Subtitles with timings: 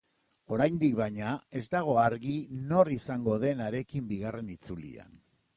[0.55, 2.33] Oraindik, baina, ez dago argi
[2.71, 5.17] nor izango den harekin bigarren itzulian.